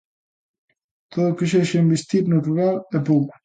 Todo 1.11 1.27
o 1.31 1.37
que 1.37 1.49
sexa 1.53 1.83
investir 1.85 2.23
no 2.27 2.43
rural 2.47 2.75
é 2.97 2.99
pouco. 3.09 3.33